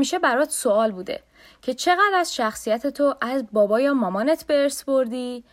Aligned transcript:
همیشه 0.00 0.18
برات 0.18 0.50
سوال 0.50 0.92
بوده 0.92 1.22
که 1.62 1.74
چقدر 1.74 2.14
از 2.16 2.34
شخصیت 2.34 2.86
تو 2.86 3.14
از 3.20 3.44
بابا 3.52 3.80
یا 3.80 3.94
مامانت 3.94 4.46
برس 4.46 4.84
بردی؟ 4.84 5.44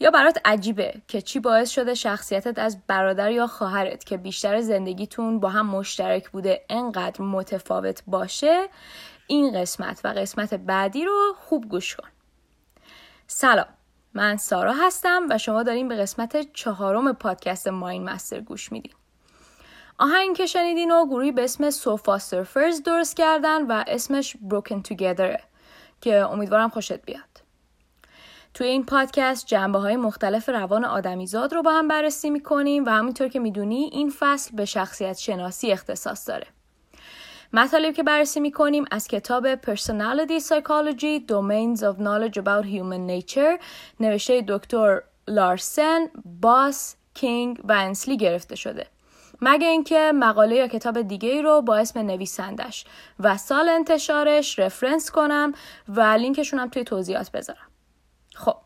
یا 0.00 0.10
برات 0.10 0.38
عجیبه 0.44 0.94
که 1.08 1.22
چی 1.22 1.40
باعث 1.40 1.70
شده 1.70 1.94
شخصیتت 1.94 2.58
از 2.58 2.78
برادر 2.86 3.30
یا 3.30 3.46
خواهرت 3.46 4.04
که 4.04 4.16
بیشتر 4.16 4.60
زندگیتون 4.60 5.40
با 5.40 5.48
هم 5.48 5.66
مشترک 5.66 6.30
بوده 6.30 6.64
انقدر 6.68 7.22
متفاوت 7.22 8.02
باشه؟ 8.06 8.68
این 9.26 9.60
قسمت 9.60 10.00
و 10.04 10.08
قسمت 10.08 10.54
بعدی 10.54 11.04
رو 11.04 11.34
خوب 11.38 11.68
گوش 11.68 11.96
کن. 11.96 12.08
سلام 13.26 13.68
من 14.14 14.36
سارا 14.36 14.72
هستم 14.72 15.22
و 15.30 15.38
شما 15.38 15.62
داریم 15.62 15.88
به 15.88 15.96
قسمت 15.96 16.52
چهارم 16.52 17.12
پادکست 17.12 17.68
ماین 17.68 18.04
مستر 18.04 18.40
گوش 18.40 18.72
میدین. 18.72 18.92
آهنگ 19.98 20.36
که 20.36 20.46
شنیدین 20.46 20.90
و 20.90 21.06
گروهی 21.06 21.32
به 21.32 21.44
اسم 21.44 21.70
سوفا 21.70 22.18
سرفرز 22.18 22.82
درست 22.82 23.16
کردن 23.16 23.66
و 23.66 23.84
اسمش 23.86 24.36
Broken 24.48 24.92
Together 24.92 25.40
که 26.00 26.14
امیدوارم 26.14 26.68
خوشت 26.68 27.02
بیاد 27.02 27.44
توی 28.54 28.66
این 28.66 28.84
پادکست 28.84 29.46
جنبه 29.46 29.78
های 29.78 29.96
مختلف 29.96 30.48
روان 30.48 30.84
آدمیزاد 30.84 31.54
رو 31.54 31.62
با 31.62 31.72
هم 31.72 31.88
بررسی 31.88 32.30
می‌کنیم 32.30 32.84
و 32.84 32.88
همینطور 32.88 33.28
که 33.28 33.38
می‌دونی 33.38 33.90
این 33.92 34.12
فصل 34.18 34.56
به 34.56 34.64
شخصیت 34.64 35.18
شناسی 35.18 35.72
اختصاص 35.72 36.28
داره. 36.28 36.46
مطالبی 37.52 37.92
که 37.92 38.02
بررسی 38.02 38.40
می‌کنیم 38.40 38.84
از 38.90 39.08
کتاب 39.08 39.54
Personality 39.54 40.40
Psychology 40.40 41.20
Domains 41.28 41.80
of 41.80 41.96
Knowledge 41.98 42.36
About 42.36 42.66
Human 42.66 43.10
Nature 43.10 43.62
نوشته 44.00 44.44
دکتر 44.48 45.02
لارسن، 45.28 46.06
باس، 46.40 46.96
کینگ 47.14 47.60
و 47.64 47.72
انسلی 47.72 48.16
گرفته 48.16 48.56
شده. 48.56 48.86
مگه 49.40 49.66
اینکه 49.66 50.12
مقاله 50.14 50.56
یا 50.56 50.68
کتاب 50.68 51.02
دیگه 51.02 51.28
ای 51.28 51.42
رو 51.42 51.62
با 51.62 51.76
اسم 51.76 51.98
نویسندش 51.98 52.84
و 53.20 53.36
سال 53.36 53.68
انتشارش 53.68 54.58
رفرنس 54.58 55.10
کنم 55.10 55.52
و 55.88 56.00
لینکشون 56.00 56.58
هم 56.58 56.68
توی 56.68 56.84
توضیحات 56.84 57.30
بذارم. 57.30 57.68
خب 58.34 58.56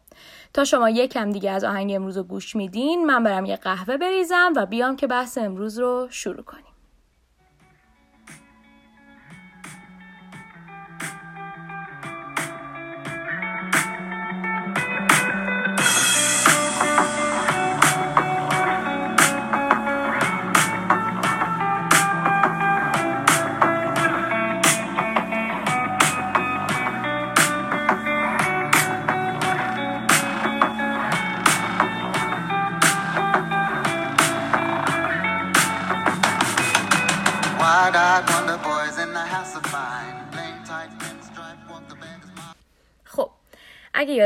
تا 0.54 0.64
شما 0.64 0.90
یکم 0.90 1.30
دیگه 1.30 1.50
از 1.50 1.64
آهنگ 1.64 1.92
امروز 1.94 2.16
رو 2.16 2.22
گوش 2.22 2.56
میدین 2.56 3.06
من 3.06 3.22
برم 3.22 3.44
یه 3.44 3.56
قهوه 3.56 3.96
بریزم 3.96 4.52
و 4.56 4.66
بیام 4.66 4.96
که 4.96 5.06
بحث 5.06 5.38
امروز 5.38 5.78
رو 5.78 6.06
شروع 6.10 6.42
کنیم 6.42 6.67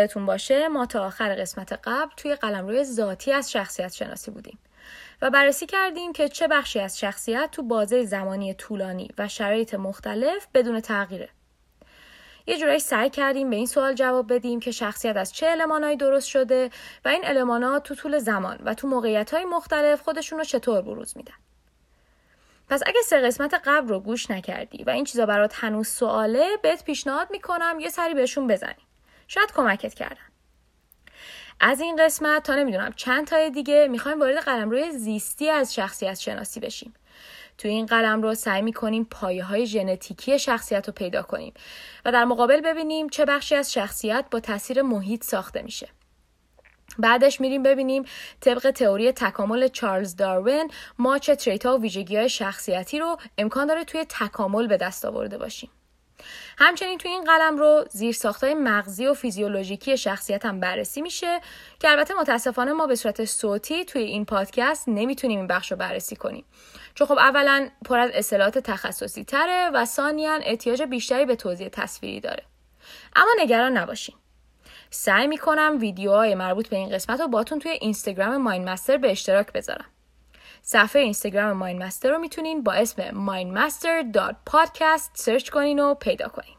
یادتون 0.03 0.27
باشه 0.27 0.69
ما 0.69 0.87
تا 0.87 1.07
آخر 1.07 1.35
قسمت 1.35 1.73
قبل 1.85 2.11
توی 2.17 2.35
قلمروی 2.35 2.85
ذاتی 2.85 3.33
از 3.33 3.51
شخصیت 3.51 3.93
شناسی 3.93 4.31
بودیم 4.31 4.59
و 5.23 5.31
بررسی 5.31 5.67
کردیم 5.67 6.13
که 6.13 6.29
چه 6.29 6.49
بخشی 6.49 6.81
از 6.81 6.99
شخصیت 6.99 7.49
تو 7.53 7.63
بازه 7.63 8.05
زمانی 8.05 8.55
طولانی 8.55 9.09
و 9.19 9.29
شرایط 9.29 9.75
مختلف 9.75 10.47
بدون 10.55 10.81
تغییره. 10.81 11.29
یه 12.47 12.59
جورایی 12.59 12.79
سعی 12.79 13.11
کردیم 13.11 13.51
به 13.51 13.57
این 13.57 13.67
سوال 13.67 13.95
جواب 13.95 14.35
بدیم 14.35 14.61
که 14.61 14.71
شخصیت 14.71 15.17
از 15.17 15.33
چه 15.33 15.47
المانهایی 15.47 15.97
درست 15.97 16.29
شده 16.29 16.71
و 17.05 17.09
این 17.09 17.23
المانها 17.25 17.81
تو 17.81 17.95
طول 17.95 18.19
زمان 18.19 18.59
و 18.65 18.75
تو 18.75 18.89
موقعیت 18.89 19.35
های 19.35 19.45
مختلف 19.45 20.01
خودشون 20.01 20.39
رو 20.39 20.45
چطور 20.45 20.83
بروز 20.83 21.17
میدن. 21.17 21.35
پس 22.69 22.83
اگه 22.87 23.01
سه 23.05 23.21
قسمت 23.21 23.55
قبل 23.65 23.89
رو 23.89 24.01
گوش 24.01 24.31
نکردی 24.31 24.85
و 24.85 24.91
این 24.91 25.05
چیزا 25.05 25.27
برات 25.27 25.55
هنوز 25.55 25.89
سواله 25.89 26.57
بهت 26.63 26.85
پیشنهاد 26.85 27.29
می‌کنم 27.31 27.77
یه 27.81 27.89
سری 27.89 28.15
بهشون 28.15 28.47
بزنی 28.47 28.87
شاید 29.35 29.53
کمکت 29.53 29.95
کردن. 29.95 30.17
از 31.61 31.81
این 31.81 31.97
قسمت 31.97 32.43
تا 32.43 32.55
نمی‌دونم 32.55 32.93
چند 32.97 33.27
تای 33.27 33.51
دیگه 33.51 33.89
می‌خوایم 33.91 34.21
وارد 34.21 34.39
قلمروی 34.39 34.91
زیستی 34.91 35.51
از 35.51 35.75
شخصیت 35.75 36.15
شناسی 36.15 36.61
بشیم. 36.61 36.95
توی 37.59 37.71
این 37.71 37.87
قلم 37.87 38.23
رو 38.23 38.35
سعی 38.35 38.63
می‌کنیم 38.63 39.05
پایه 39.05 39.45
های 39.45 39.67
ژنتیکی 39.67 40.39
شخصیت 40.39 40.87
رو 40.87 40.93
پیدا 40.93 41.23
کنیم 41.23 41.53
و 42.05 42.13
در 42.13 42.25
مقابل 42.25 42.61
ببینیم 42.61 43.09
چه 43.09 43.25
بخشی 43.25 43.55
از 43.55 43.73
شخصیت 43.73 44.25
با 44.31 44.41
تاثیر 44.41 44.83
محیط 44.83 45.25
ساخته 45.25 45.63
میشه. 45.63 45.89
بعدش 46.99 47.41
میریم 47.41 47.63
ببینیم 47.63 48.05
طبق 48.41 48.71
تئوری 48.71 49.13
تکامل 49.13 49.69
چارلز 49.69 50.17
داروین 50.17 50.71
ما 50.99 51.19
چه 51.19 51.37
تریت 51.37 51.67
ها 51.67 51.79
و 51.79 51.81
ویژگی 51.81 52.17
های 52.17 52.29
شخصیتی 52.29 52.99
رو 52.99 53.17
امکان 53.39 53.67
داره 53.67 53.85
توی 53.85 54.05
تکامل 54.05 54.67
به 54.67 54.77
دست 54.77 55.05
آورده 55.05 55.39
باشیم. 55.39 55.71
همچنین 56.59 56.99
توی 56.99 57.11
این 57.11 57.25
قلم 57.25 57.57
رو 57.57 57.85
زیر 57.91 58.13
ساختای 58.13 58.55
مغزی 58.55 59.07
و 59.07 59.15
فیزیولوژیکی 59.15 59.97
شخصیت 59.97 60.45
هم 60.45 60.61
بررسی 60.61 61.03
میشه 61.03 61.41
که 61.81 61.91
البته 61.91 62.15
متاسفانه 62.15 62.73
ما 62.73 62.87
به 62.87 62.95
صورت 62.95 63.25
صوتی 63.25 63.85
توی 63.85 64.03
این 64.03 64.25
پادکست 64.25 64.89
نمی‌تونیم 64.89 65.39
این 65.39 65.47
بخش 65.47 65.71
رو 65.71 65.77
بررسی 65.77 66.17
کنیم. 66.17 66.45
چون 66.95 67.07
خب 67.07 67.19
اولا 67.19 67.69
پر 67.85 67.99
از 67.99 68.11
اصطلاحات 68.15 68.59
تخصصی 68.59 69.25
تره 69.25 69.71
و 69.75 69.85
ثانیا 69.85 70.35
احتیاج 70.43 70.83
بیشتری 70.83 71.25
به 71.25 71.37
توضیح 71.37 71.69
تصویری 71.69 72.21
داره. 72.21 72.43
اما 73.17 73.31
نگران 73.39 73.77
نباشین. 73.77 74.15
سعی 74.91 75.27
می‌کنم 75.27 75.77
ویدیوهای 75.81 76.35
مربوط 76.35 76.69
به 76.69 76.77
این 76.77 76.91
قسمت 76.91 77.21
رو 77.21 77.29
باتون 77.29 77.59
توی 77.59 77.71
اینستاگرام 77.71 78.37
ماین 78.37 78.69
مستر 78.69 78.97
به 78.97 79.11
اشتراک 79.11 79.53
بذارم. 79.53 79.92
صفحه 80.64 81.02
اینستاگرام 81.02 81.58
ماین 81.58 81.84
مستر 81.84 82.10
رو 82.10 82.18
میتونین 82.18 82.64
با 82.64 82.74
اسم 82.74 83.04
mindmaster.podcast 83.28 85.10
سرچ 85.14 85.50
کنین 85.50 85.80
و 85.80 85.94
پیدا 85.94 86.28
کنین 86.28 86.58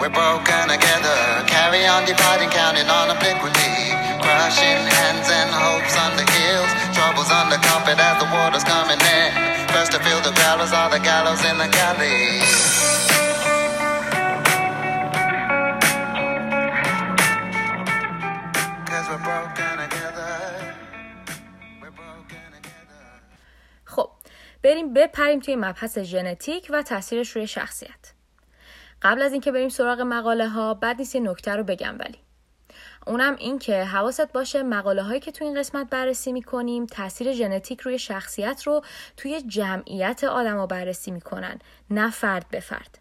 We're 0.00 0.10
broken 0.10 0.68
together, 0.68 1.18
carry 1.48 1.82
on 1.86 2.04
dividing, 2.04 2.50
counting 2.50 2.86
on 2.86 3.10
obliquity. 3.10 3.74
Crushing 4.20 4.80
hands 4.98 5.28
and 5.30 5.50
hopes 5.50 5.96
on 5.96 6.16
the 6.16 6.26
heels, 6.30 6.70
troubles 6.94 7.30
on 7.32 7.48
the 7.48 7.56
carpet 7.56 7.98
as 7.98 8.16
the 8.22 8.28
water's 8.30 8.62
coming 8.62 9.00
in. 9.00 9.28
First 9.72 9.92
to 9.92 9.98
feel 10.00 10.20
the 10.20 10.32
gallows 10.32 10.72
are 10.72 10.90
the 10.90 11.00
gallows 11.00 11.44
in 11.44 11.58
the 11.58 11.68
galley. 11.68 13.09
بپریم 24.95 25.39
توی 25.39 25.55
مبحث 25.55 25.97
ژنتیک 25.99 26.67
و 26.69 26.81
تاثیرش 26.81 27.29
روی 27.29 27.47
شخصیت. 27.47 28.13
قبل 29.01 29.21
از 29.21 29.31
اینکه 29.31 29.51
بریم 29.51 29.69
سراغ 29.69 30.01
مقاله 30.01 30.47
ها 30.47 30.73
بعد 30.73 30.97
نیست 30.97 31.15
یه 31.15 31.21
نکته 31.21 31.55
رو 31.55 31.63
بگم 31.63 31.95
ولی. 31.99 32.17
اونم 33.07 33.35
این 33.35 33.59
که 33.59 33.83
حواست 33.83 34.33
باشه 34.33 34.63
مقاله 34.63 35.03
هایی 35.03 35.19
که 35.19 35.31
توی 35.31 35.47
این 35.47 35.59
قسمت 35.59 35.89
بررسی 35.89 36.31
می‌کنیم 36.31 36.85
تاثیر 36.85 37.33
ژنتیک 37.33 37.81
روی 37.81 37.99
شخصیت 37.99 38.63
رو 38.63 38.81
توی 39.17 39.41
جمعیت 39.41 40.23
آدما 40.23 40.67
بررسی 40.67 41.11
می‌کنن 41.11 41.59
نه 41.89 42.11
فرد 42.11 42.45
به 42.51 42.59
فرد. 42.59 42.97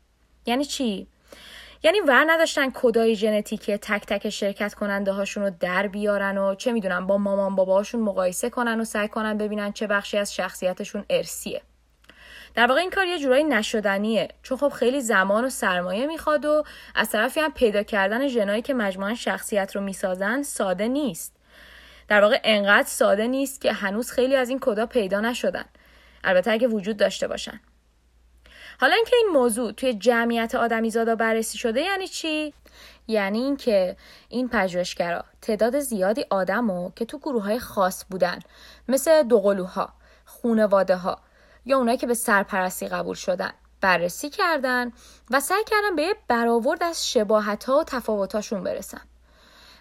یعنی 0.47 0.65
چی؟ 0.65 1.07
یعنی 1.83 2.01
ور 2.01 2.25
نداشتن 2.29 2.71
کدای 2.75 3.17
ژنتیک 3.17 3.71
تک 3.71 4.07
تک 4.07 4.31
شرکت 4.31 4.75
کننده 4.75 5.13
هاشون 5.13 5.45
رو 5.45 5.51
در 5.61 5.87
بیارن 5.87 6.39
و 6.39 6.55
چه 6.55 6.73
می‌دونن 6.73 7.07
با 7.07 7.19
مامان 7.19 7.57
باباشون 7.57 8.01
مقایسه 8.01 8.51
کنن 8.51 8.81
و 8.81 8.85
سعی 8.85 9.09
کنن 9.09 9.39
ببینن 9.39 9.73
چه 9.73 9.87
بخشی 9.87 10.19
از 10.19 10.35
شخصیتشون 10.35 11.05
ارسیه 11.11 11.63
در 12.55 12.67
واقع 12.67 12.81
این 12.81 12.91
کار 12.91 13.07
یه 13.07 13.19
جورایی 13.19 13.45
نشدنیه. 13.45 14.29
چون 14.43 14.59
خب 14.59 14.69
خیلی 14.69 15.01
زمان 15.01 15.45
و 15.45 15.51
سرمایه 15.51 16.07
می‌خواد 16.07 16.45
و 16.45 16.65
از 16.95 17.11
طرفی 17.11 17.41
هم 17.41 17.53
پیدا 17.53 17.83
کردن 17.83 18.29
ژنایی 18.29 18.63
که 18.63 18.75
مجموعا 18.75 19.15
شخصیت 19.15 19.77
رو 19.77 19.83
می‌سازن 19.83 20.43
ساده 20.43 20.89
نیست. 20.89 21.37
در 22.09 22.21
واقع 22.21 22.41
انقدر 22.45 22.89
ساده 22.89 23.27
نیست 23.27 23.61
که 23.61 23.73
هنوز 23.73 24.11
خیلی 24.11 24.37
از 24.37 24.49
این 24.49 24.59
کدا 24.61 24.87
پیدا 24.87 25.21
نشدن. 25.21 25.65
البته 26.25 26.51
اگه 26.51 26.69
وجود 26.69 26.97
داشته 26.97 27.29
باشن. 27.29 27.61
حالا 28.81 28.95
اینکه 28.95 29.17
این 29.17 29.29
موضوع 29.33 29.73
توی 29.73 29.95
جمعیت 29.95 30.55
آدمیزادا 30.55 31.15
بررسی 31.15 31.59
شده 31.59 31.81
یعنی 31.81 32.09
چی؟ 32.09 32.55
یعنی 33.09 33.39
اینکه 33.39 33.97
این 34.29 34.49
پژوهشگرا 34.49 35.25
تعداد 35.43 35.79
زیادی 35.79 36.25
آدمو 36.31 36.91
که 36.97 37.05
تو 37.05 37.19
گروه 37.19 37.43
های 37.43 37.59
خاص 37.59 38.05
بودن 38.11 38.39
مثل 38.89 39.23
دوقلوها 39.23 39.93
خونواده 40.25 40.97
ها 40.97 41.19
یا 41.65 41.79
اونایی 41.79 41.99
که 41.99 42.07
به 42.07 42.15
سرپرستی 42.15 42.89
قبول 42.89 43.15
شدن 43.15 43.53
بررسی 43.81 44.31
کردن 44.31 44.93
و 45.31 45.41
سعی 45.41 45.65
کردن 45.65 45.97
به 45.97 46.03
یه 46.03 46.15
برآورد 46.29 46.83
از 46.83 47.11
شباهت 47.11 47.65
ها 47.65 47.79
و 47.79 47.85
تفاوتاشون 47.85 48.65
برسن. 48.65 49.01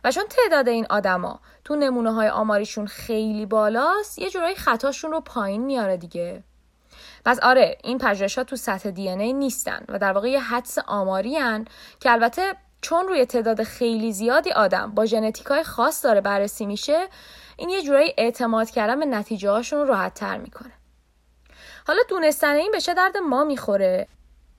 و 0.04 0.12
چون 0.12 0.24
تعداد 0.30 0.68
این 0.68 0.88
آدما 0.90 1.40
تو 1.64 1.76
نمونه 1.76 2.14
های 2.14 2.30
آماریشون 2.30 2.88
خیلی 2.88 3.46
بالاست 3.46 4.20
یه 4.20 4.30
جورایی 4.30 4.56
خطاشون 4.56 5.12
رو 5.12 5.22
پایین 5.22 5.66
میاره 5.66 5.98
دیگه. 5.98 6.44
پس 7.26 7.40
آره 7.40 7.78
این 7.84 7.98
پژوهش 7.98 8.38
ها 8.38 8.44
تو 8.44 8.56
سطح 8.56 8.90
دی 8.90 9.10
ای 9.10 9.34
نیستن 9.34 9.86
و 9.90 10.00
در 10.00 10.12
واقع 10.12 10.30
یه 10.30 10.40
حدس 10.40 10.78
آماری 10.88 11.36
هن 11.36 11.66
که 12.00 12.12
البته 12.12 12.56
چون 12.82 13.08
روی 13.08 13.26
تعداد 13.26 13.64
خیلی 13.64 14.14
زیادی 14.14 14.52
آدم 14.52 14.92
با 14.92 15.06
ژنتیک 15.06 15.46
های 15.46 15.64
خاص 15.64 16.06
داره 16.06 16.22
بررسی 16.22 16.66
میشه 16.66 17.08
این 17.58 17.70
یه 17.70 17.82
جورایی 17.82 18.14
اعتماد 18.18 18.70
کردن 18.70 19.00
به 19.00 19.06
نتیجه 19.06 19.50
هاشون 19.50 19.88
راحت 19.88 20.14
تر 20.14 20.38
می‌کنه. 20.38 20.72
حالا 21.90 22.02
دونستن 22.10 22.56
این 22.56 22.72
به 22.72 22.82
چه 22.82 22.94
درد 22.94 23.18
ما 23.18 23.44
می‌خوره؟ 23.44 24.08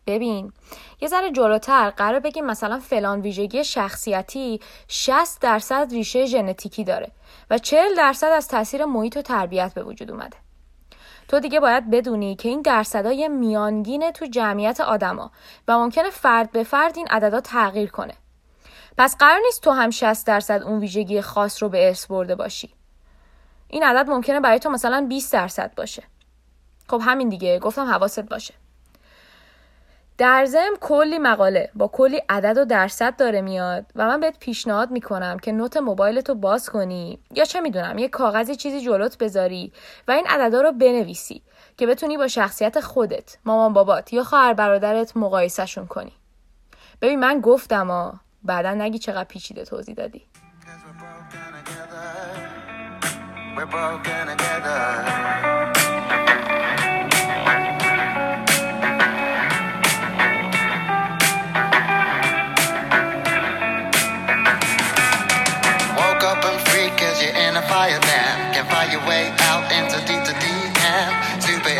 ببین 0.06 0.52
یه 1.00 1.08
ذره 1.08 1.30
جلوتر 1.30 1.90
قرار 1.90 2.20
بگیم 2.20 2.46
مثلا 2.46 2.78
فلان 2.78 3.20
ویژگی 3.20 3.64
شخصیتی 3.64 4.60
60 4.88 5.40
درصد 5.40 5.88
ریشه 5.90 6.26
ژنتیکی 6.26 6.84
داره 6.84 7.10
و 7.50 7.58
40 7.58 7.94
درصد 7.96 8.26
از 8.26 8.48
تاثیر 8.48 8.84
محیط 8.84 9.16
و 9.16 9.22
تربیت 9.22 9.74
به 9.74 9.82
وجود 9.82 10.10
اومده. 10.10 10.36
تو 11.28 11.40
دیگه 11.40 11.60
باید 11.60 11.90
بدونی 11.90 12.36
که 12.36 12.48
این 12.48 12.62
درصدای 12.62 13.28
میانگینه 13.28 14.12
تو 14.12 14.26
جمعیت 14.26 14.80
آدما 14.80 15.30
و 15.68 15.78
ممکنه 15.78 16.10
فرد 16.10 16.52
به 16.52 16.62
فرد 16.64 16.96
این 16.96 17.06
عددا 17.06 17.40
تغییر 17.40 17.90
کنه. 17.90 18.14
پس 18.98 19.16
قرار 19.16 19.40
نیست 19.44 19.62
تو 19.62 19.70
هم 19.70 19.90
60 19.90 20.26
درصد 20.26 20.62
اون 20.62 20.80
ویژگی 20.80 21.20
خاص 21.20 21.62
رو 21.62 21.68
به 21.68 21.86
ارث 21.86 22.06
برده 22.06 22.34
باشی. 22.34 22.74
این 23.68 23.82
عدد 23.82 24.10
ممکنه 24.10 24.40
برای 24.40 24.58
تو 24.58 24.70
مثلا 24.70 25.06
20 25.08 25.32
درصد 25.32 25.74
باشه. 25.74 26.02
خب 26.90 27.00
همین 27.04 27.28
دیگه 27.28 27.58
گفتم 27.58 27.84
حواست 27.84 28.20
باشه. 28.20 28.54
در 30.18 30.44
ضمن 30.44 30.76
کلی 30.80 31.18
مقاله 31.18 31.70
با 31.74 31.88
کلی 31.88 32.22
عدد 32.28 32.58
و 32.58 32.64
درصد 32.64 33.16
داره 33.16 33.40
میاد 33.40 33.86
و 33.96 34.06
من 34.06 34.20
بهت 34.20 34.38
پیشنهاد 34.38 34.90
می‌کنم 34.90 35.38
که 35.38 35.52
نوت 35.52 35.76
موبایلتو 35.76 36.34
باز 36.34 36.70
کنی 36.70 37.18
یا 37.34 37.44
چه 37.44 37.60
می‌دونم 37.60 37.98
یه 37.98 38.08
کاغذی 38.08 38.56
چیزی 38.56 38.80
جلوت 38.80 39.18
بذاری 39.18 39.72
و 40.08 40.12
این 40.12 40.26
عددا 40.26 40.60
رو 40.60 40.72
بنویسی 40.72 41.42
که 41.76 41.86
بتونی 41.86 42.16
با 42.16 42.28
شخصیت 42.28 42.80
خودت 42.80 43.38
مامان 43.44 43.72
بابات 43.72 44.12
یا 44.12 44.24
خواهر 44.24 44.54
برادرت 44.54 45.16
مقایسهشون 45.16 45.86
کنی. 45.86 46.12
ببین 47.02 47.20
من 47.20 47.40
گفتم 47.40 47.90
ها 47.90 48.20
بعدا 48.42 48.74
نگی 48.74 48.98
چقدر 48.98 49.24
پیچیده 49.24 49.64
توضیح 49.64 49.94
دادی. 49.94 50.26
Fire 53.70 55.59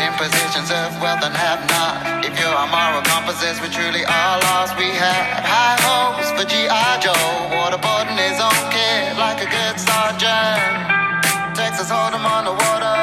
impositions 0.08 0.70
of 0.70 0.88
wealth 1.02 1.22
and 1.28 1.36
have 1.36 1.62
not. 1.74 2.24
If 2.28 2.34
your 2.40 2.56
moral 2.74 3.02
compasses 3.10 3.56
we 3.62 3.68
truly 3.76 4.04
are 4.18 4.36
lost, 4.48 4.72
we 4.80 4.88
had 5.04 5.44
high 5.52 5.76
hopes 5.88 6.28
for 6.36 6.46
G.I. 6.52 6.90
Joe. 7.04 7.28
Waterboarding 7.56 8.18
his 8.26 8.38
own 8.48 8.62
kid 8.74 9.06
like 9.24 9.38
a 9.46 9.48
good 9.56 9.76
sergeant. 9.88 10.76
Texas 11.58 11.88
hold 11.94 12.12
him 12.16 12.24
on 12.34 12.42
the 12.48 12.54
water. 12.64 13.00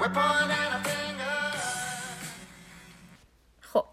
We're 0.00 0.14
pointing 0.20 0.70
a 0.76 0.80
finger. 0.88 1.40
خب 3.60 3.84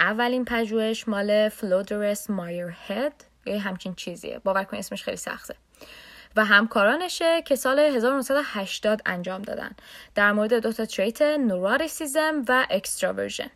اولین 0.00 0.44
پژوهش 0.44 1.08
مال 1.08 1.48
فلودرس 1.48 2.30
مایر 2.30 2.74
هد 2.88 3.24
یه 3.46 3.58
همچین 3.60 3.94
چیزیه 3.94 4.40
باور 4.44 4.64
کن 4.64 4.76
اسمش 4.76 5.02
خیلی 5.02 5.16
سخته 5.16 5.54
و 6.37 6.45
همکارانشه 6.45 7.41
که 7.41 7.55
سال 7.55 7.79
1980 7.79 9.01
انجام 9.05 9.41
دادن. 9.41 9.71
در 10.15 10.31
مورد 10.31 10.53
دو 10.53 10.73
تا 10.73 10.85
trait 10.85 11.21
neuroticism 11.21 12.43
و 12.47 12.67
extraversion. 12.69 13.49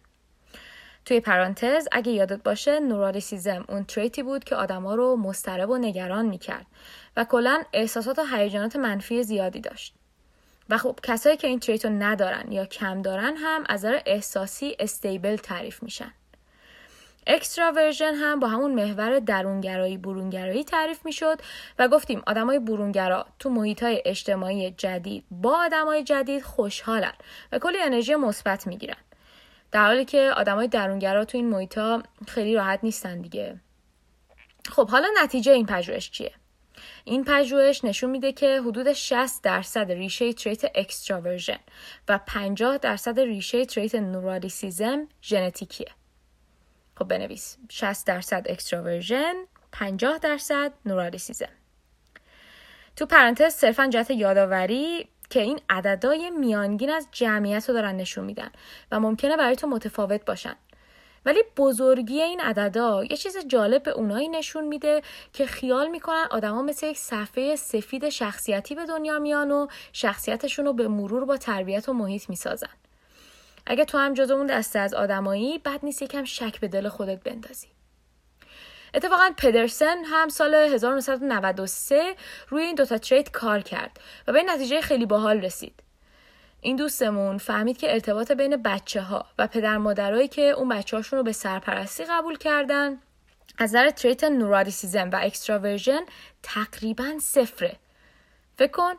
توی 1.06 1.20
پرانتز 1.20 1.88
اگه 1.92 2.12
یادت 2.12 2.44
باشه 2.44 2.80
neuroticism 2.80 3.66
اون 3.70 3.84
trait 3.84 4.17
ی 4.17 4.24
بود 4.24 4.44
که 4.44 4.56
آدما 4.56 4.96
رو 4.96 5.16
مضطرب 5.16 5.70
و 5.70 5.78
نگران 5.78 6.26
می‌کرد 6.26 6.66
و 7.18 7.24
کلا 7.24 7.64
احساسات 7.74 8.20
و 8.20 8.24
هیجانات 8.36 8.76
منفی 8.76 9.24
زیادی 9.24 9.62
داشت. 9.62 9.96
و 10.70 10.78
خب 10.78 11.00
کسایی 11.04 11.38
که 11.38 11.48
این 11.48 11.60
trait 11.60 11.86
رو 11.86 11.92
ندارن 11.92 12.52
یا 12.52 12.66
کم 12.66 13.02
دارن 13.02 13.36
هم 13.38 13.64
از 13.70 13.86
نظر 13.86 14.00
احساسی 14.06 14.76
stable 14.80 15.36
تعریف 15.36 15.84
میشن. 15.84 16.14
extraversion 17.28 18.14
هم 18.14 18.40
با 18.40 18.48
همون 18.48 18.74
محور 18.74 19.20
درونگرایی 19.20 19.98
برونگرایی 19.98 20.64
تعریف 20.64 21.06
می‌شد 21.06 21.42
و 21.80 21.88
گفتیم 21.88 22.22
آدمای 22.28 22.60
برونگرا 22.60 23.26
تو 23.40 23.50
محیط 23.50 23.84
های 23.84 24.02
اجتماعی 24.06 24.72
جدید 24.72 25.26
با 25.32 25.58
آدمای 25.58 26.04
جدید 26.04 26.44
خوشحالن 26.44 27.14
و 27.52 27.60
کلی 27.60 27.82
انرژی 27.82 28.16
مثبت 28.16 28.68
می‌گیرن. 28.68 28.98
در 29.72 29.86
حالی 29.86 30.06
که 30.06 30.32
آدمای 30.38 30.68
درونگرا 30.68 31.26
تو 31.26 31.38
این 31.38 31.50
محیط 31.50 31.78
ها 31.78 32.04
خیلی 32.28 32.56
راحت 32.56 32.80
نیستن 32.84 33.22
دیگه. 33.22 33.60
خب 34.70 34.90
حالا 34.90 35.08
نتیجه 35.24 35.52
این 35.52 35.66
پژوهش 35.66 36.12
چیه؟ 36.12 36.32
این 37.04 37.24
پژوهش 37.24 37.84
نشون 37.84 38.10
میده 38.10 38.32
که 38.32 38.62
حدود 38.62 38.94
60 38.94 39.44
درصد 39.44 39.92
ریشه 39.92 40.34
trait 40.34 40.72
extraversion 40.76 41.60
و 42.10 42.20
50 42.28 42.78
درصد 42.78 43.20
ریشه 43.20 43.66
trait 43.66 43.96
neuroticism 43.96 45.08
ژنتیکیه. 45.24 45.88
خب 46.96 47.08
بنویس. 47.08 47.58
60 47.70 48.08
درصد 48.08 48.46
extraversion 48.50 49.34
50 49.72 50.18
درصد 50.18 50.74
neuroticism 50.86 51.50
تو 52.96 53.06
پرانتز 53.06 53.54
صرفا 53.54 53.88
جهت 53.88 54.12
یادآوری 54.12 55.08
که 55.30 55.42
این 55.42 55.60
عددهای 55.70 56.30
میانگین 56.30 56.90
از 56.90 57.08
جمعیت 57.12 57.70
رو 57.70 57.76
دارن 57.76 57.96
نشون 57.96 58.26
میدن 58.26 58.50
و 58.92 59.00
ممکنه 59.00 59.38
برای 59.38 59.56
تو 59.56 59.68
متفاوت 59.68 60.26
باشن. 60.26 60.56
ولی 61.26 61.44
بزرگی 61.58 62.22
این 62.22 62.40
عددا 62.40 63.04
یه 63.04 63.18
چیز 63.18 63.38
جالب 63.48 63.84
به 63.84 63.92
اونایی 63.92 64.30
نشون 64.30 64.68
میده 64.68 65.02
که 65.34 65.46
خیال 65.46 65.88
می‌کنن 65.88 66.28
آدما 66.32 66.62
مثل 66.62 66.88
یک 66.88 66.98
صفحه 66.98 67.56
سفید 67.56 68.10
شخصیتی 68.10 68.76
به 68.76 68.86
دنیا 68.86 69.20
میان 69.20 69.52
و 69.52 69.68
شخصیتشون 69.94 70.66
رو 70.66 70.74
به 70.74 70.88
مرور 70.88 71.26
با 71.26 71.38
تربیت 71.38 71.90
و 71.90 71.94
محیط 71.94 72.30
می‌سازن. 72.30 72.81
اگه 73.66 73.86
تو 73.86 73.98
هم 73.98 74.14
جزو 74.14 74.34
اون 74.34 74.48
دسته 74.48 74.80
از 74.80 74.94
آدمایی 74.94 75.58
بد 75.58 75.80
نیست 75.84 76.02
یکم 76.02 76.24
شک 76.24 76.60
به 76.60 76.68
دل 76.68 76.90
خودت 76.90 77.24
بندازی. 77.24 77.68
اتفاقا 78.94 79.30
پدرسن 79.38 79.98
هم 80.06 80.30
سال 80.30 80.54
1993 80.56 82.16
روی 82.50 82.64
این 82.64 82.76
دوتا 82.76 82.98
trait 82.98 83.32
کار 83.32 83.60
کرد 83.60 84.00
و 84.28 84.34
به 84.34 84.44
نتیجه 84.44 84.82
خیلی 84.82 85.06
باحال 85.06 85.42
رسید. 85.42 85.84
این 86.62 86.76
دوستمون 86.76 87.38
فهمید 87.38 87.78
که 87.78 87.94
ارتباط 87.94 88.32
بین 88.32 88.56
بچه 88.56 89.02
ها 89.02 89.26
و 89.38 89.48
پدر 89.48 89.78
مادرایی 89.78 90.28
که 90.28 90.42
اون 90.42 90.70
بچه 90.70 90.98
هاشون 90.98 91.18
رو 91.18 91.24
به 91.24 91.32
سرپرستی 91.32 92.04
قبول 92.10 92.38
کردن 92.38 92.98
از 93.58 93.70
نظر 93.70 93.90
trait 93.90 94.24
neuroticism 94.24 95.10
و 95.10 95.20
extraversion 95.22 96.02
تقریبا 96.44 97.20
صفره. 97.22 97.76
فکر 98.58 98.72
کن 98.72 98.94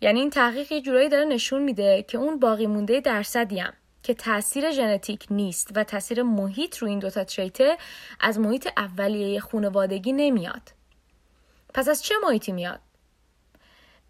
یعنی 0.00 0.20
این 0.20 0.30
تحقیق 0.30 0.72
یه 0.72 0.80
جورایی 0.80 1.08
داره 1.08 1.24
نشون 1.24 1.62
میده 1.62 2.02
که 2.08 2.18
اون 2.18 2.38
باقی 2.38 2.66
مونده 2.66 3.00
درصدی 3.00 3.60
که 4.02 4.14
تاثیر 4.14 4.70
ژنتیک 4.70 5.26
نیست 5.30 5.70
و 5.74 5.84
تاثیر 5.84 6.22
محیط 6.22 6.76
رو 6.78 6.88
این 6.88 6.98
دوتا 6.98 7.24
trait 7.24 7.67
ه 7.67 7.76
از 8.20 8.38
محیط 8.38 8.68
اولیه 8.76 9.40
خانوادگی 9.40 10.12
نمیاد. 10.12 10.72
پس 11.74 11.88
از 11.88 12.02
چه 12.02 12.14
محیطی 12.22 12.52
میاد؟ 12.52 12.80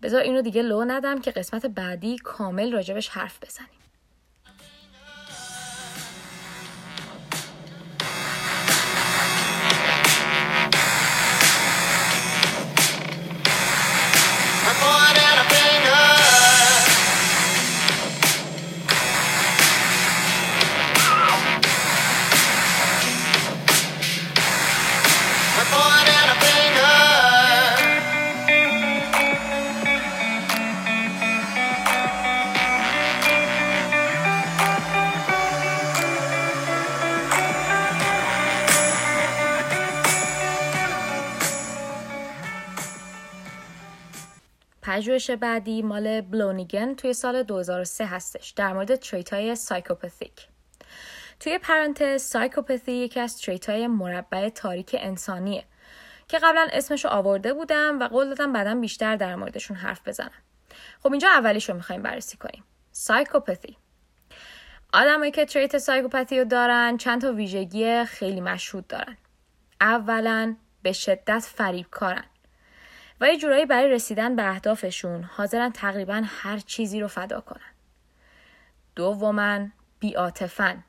بذار 0.02 0.22
اینو 0.22 0.42
دیگه 0.42 0.62
لو 0.62 0.84
ندم 0.84 1.20
که 1.20 1.30
قسمت 1.30 1.66
بعدی 1.66 2.18
کامل 2.18 2.72
راجبش 2.72 3.08
حرف 3.08 3.38
بزنیم. 3.44 3.79
پژوهش 45.00 45.30
بعدی 45.30 45.82
مال 45.82 46.20
بلونیگن 46.20 46.94
توی 46.94 47.12
سال 47.12 47.42
2003 47.42 48.06
هستش. 48.06 48.50
در 48.50 48.72
مورد 48.72 48.96
trait 48.96 49.32
های 49.32 49.54
psychopathic. 49.54 50.48
توی 51.40 51.58
پرانتز 51.58 52.22
psychopathy 52.22 52.92
یکی 52.92 53.20
از 53.20 53.38
trait 53.38 53.70
های 53.70 53.86
مربع 53.86 54.48
تاریک 54.48 54.96
انسانیه 54.98 55.64
که 56.28 56.38
قبلا 56.38 56.68
اسمشو 56.72 57.08
آورده 57.08 57.54
بودم 57.54 58.00
و 58.00 58.08
قول 58.08 58.28
دادم 58.28 58.52
بعدا 58.52 58.74
بیشتر 58.74 59.16
در 59.16 59.36
موردشون 59.36 59.76
حرف 59.76 60.08
بزنم. 60.08 60.42
خب 61.02 61.10
اینجا 61.10 61.28
اولیش 61.28 61.68
رو 61.68 61.76
می‌خوایم 61.76 62.02
بررسی 62.02 62.36
کنیم. 62.36 62.64
psychopathy. 62.92 63.76
آدمایی 64.92 65.30
که 65.30 65.44
trait 65.44 65.78
psychopathy 65.78 66.38
رو 66.38 66.44
دارن 66.44 66.96
چند 66.96 67.20
تا 67.20 67.32
ویژگی 67.32 68.04
خیلی 68.04 68.40
مشهود 68.40 68.86
دارن. 68.86 69.16
اولا 69.80 70.56
به 70.82 70.92
شدت 70.92 71.40
فریب 71.40 71.86
کارن 71.90 72.24
و 73.20 73.28
یه 73.28 73.36
جورایی 73.36 73.66
برای 73.66 73.88
رسیدن 73.88 74.36
به 74.36 74.48
اهدافشون 74.48 75.22
حاضرن 75.22 75.72
تقریبا 75.72 76.22
هر 76.26 76.58
چیزی 76.58 77.00
رو 77.00 77.08
فدا 77.08 77.40
کنن 77.40 77.70
دوما 78.96 79.66
بیاتفن 80.00 80.84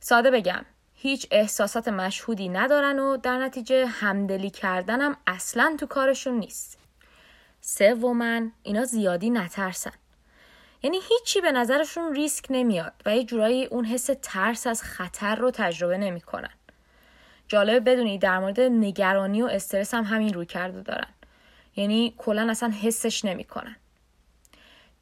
ساده 0.00 0.30
بگم 0.30 0.64
هیچ 0.94 1.26
احساسات 1.30 1.88
مشهودی 1.88 2.48
ندارن 2.48 2.98
و 2.98 3.16
در 3.16 3.38
نتیجه 3.38 3.86
همدلی 3.86 4.50
کردنم 4.50 5.16
اصلا 5.26 5.76
تو 5.80 5.86
کارشون 5.86 6.34
نیست 6.34 6.78
سوما 7.60 8.40
اینا 8.62 8.84
زیادی 8.84 9.30
نترسن 9.30 9.92
یعنی 10.82 10.98
هیچی 11.08 11.40
به 11.40 11.52
نظرشون 11.52 12.14
ریسک 12.14 12.46
نمیاد 12.50 12.92
و 13.06 13.16
یه 13.16 13.24
جورایی 13.24 13.64
اون 13.64 13.84
حس 13.84 14.10
ترس 14.22 14.66
از 14.66 14.82
خطر 14.82 15.34
رو 15.34 15.50
تجربه 15.50 15.98
نمی‌کنن. 15.98 16.50
جالبه 17.48 17.80
بدونی 17.80 18.18
در 18.18 18.38
مورد 18.38 18.60
نگرانی 18.60 19.42
و 19.42 19.46
استرس 19.46 19.94
هم 19.94 20.04
همین 20.04 20.34
روی 20.34 20.46
کرده 20.46 20.82
دارن. 20.82 21.08
یعنی 21.80 22.14
کلا 22.18 22.50
اصلا 22.50 22.72
حسش 22.82 23.24
نمی‌کنن. 23.24 23.76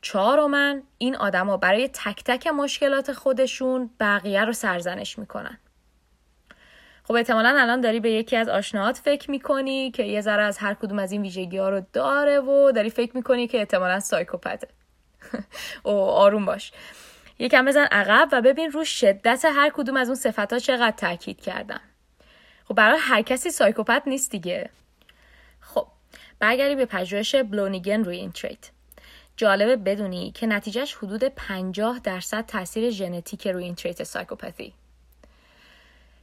چهارمن 0.00 0.82
این 0.98 1.16
آدما 1.16 1.56
برای 1.56 1.88
تک 1.88 2.24
تک 2.24 2.46
مشکلات 2.46 3.12
خودشون 3.12 3.90
بقیه 4.00 4.44
رو 4.44 4.52
سرزنش 4.52 5.18
می‌کنن. 5.18 5.58
خب 7.04 7.14
احتمالا 7.14 7.56
الان 7.58 7.80
داری 7.80 8.00
به 8.00 8.10
یکی 8.10 8.36
از 8.36 8.48
آشناهات 8.48 8.96
فکر 8.96 9.30
می‌کنی 9.30 9.90
که 9.90 10.02
یه 10.02 10.20
ذره 10.20 10.42
از 10.42 10.58
هر 10.58 10.74
کدوم 10.74 10.98
از 10.98 11.12
این 11.12 11.22
ویژگی 11.22 11.58
ها 11.58 11.68
رو 11.68 11.82
داره 11.92 12.40
و 12.40 12.72
داری 12.72 12.90
فکر 12.90 13.16
می‌کنی 13.16 13.46
که 13.46 13.58
احتمالا 13.58 14.00
سایکوپته. 14.00 14.68
او 15.84 15.92
آروم 15.92 16.44
باش 16.44 16.72
یکم 17.38 17.64
بزن 17.64 17.84
عقب 17.84 18.28
و 18.32 18.42
ببین 18.42 18.72
رو 18.72 18.84
شدت 18.84 19.44
هر 19.44 19.70
کدوم 19.70 19.96
از 19.96 20.08
اون 20.08 20.16
صفت 20.16 20.52
ها 20.52 20.58
چقدر 20.58 20.96
تاکید 20.96 21.40
کردم 21.40 21.80
خب 22.64 22.74
برای 22.74 22.98
هر 23.00 23.22
کسی 23.22 23.50
psychopath 23.50 24.02
نیست 24.06 24.30
دیگه 24.30 24.70
خب 25.60 25.86
برگردی 26.40 26.74
به 26.74 26.86
پژوهش 26.86 27.34
بلونیگن 27.34 28.04
روی 28.04 28.16
این 28.16 28.32
trait 28.32 28.70
جالبه 29.36 29.76
بدونی 29.76 30.32
که 30.32 30.46
نتیجهش 30.46 30.94
حدود 30.94 31.24
50 31.24 31.98
درصد 31.98 32.46
تاثیر 32.46 32.90
ژنتیک 32.90 33.46
روی 33.46 33.64
این 33.64 33.74
trait 33.74 34.02
psychopathy 34.02 34.74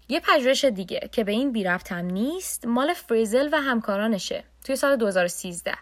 یه 0.10 0.20
پژوهش 0.20 0.66
دیگه 0.66 1.10
که 1.12 1.24
به 1.24 1.32
این 1.32 1.52
بی 1.52 1.64
هم 1.64 2.06
نیست 2.06 2.66
مال 2.66 2.94
فریزل 2.94 3.50
و 3.52 3.62
همکارانشه 3.62 4.44
توی 4.64 4.76
سال 4.76 4.96
2013 4.96 5.74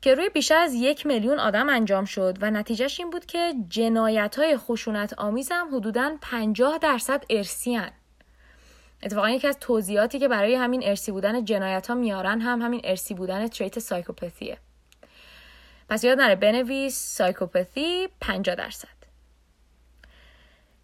که 0.00 0.14
روی 0.14 0.28
بیشتر 0.28 0.56
از 0.56 0.74
یک 0.74 1.06
میلیون 1.06 1.38
آدم 1.38 1.68
انجام 1.68 2.04
شد 2.04 2.38
و 2.40 2.50
نتیجهش 2.50 3.00
این 3.00 3.10
بود 3.10 3.26
که 3.26 3.54
جنایت 3.68 4.38
های 4.38 4.56
خشونت 4.56 5.12
آمیز 5.18 5.48
هم 5.52 5.76
حدوداً 5.76 6.16
50 6.20 6.78
درصد 6.78 7.24
ارثی 7.30 7.74
هن. 7.74 7.90
اتفاقا 9.04 9.30
یکی 9.30 9.48
از 9.48 9.58
توضیحاتی 9.60 10.18
که 10.18 10.28
برای 10.28 10.54
همین 10.54 10.80
ارسی 10.84 11.12
بودن 11.12 11.44
جنایت 11.44 11.86
ها 11.86 11.94
میارن 11.94 12.40
هم 12.40 12.62
همین 12.62 12.80
ارسی 12.84 13.14
بودن 13.14 13.48
تریت 13.48 13.78
سایکوپثیه. 13.78 14.58
پس 15.88 16.04
یاد 16.04 16.18
نره 16.18 16.34
بنویس 16.34 17.16
سایکوپثی 17.16 18.08
50 18.20 18.54
درصد. 18.54 18.88